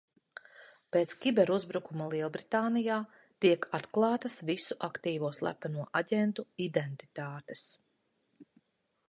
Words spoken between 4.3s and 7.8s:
visu aktīvo slepeno aģentu identitātes.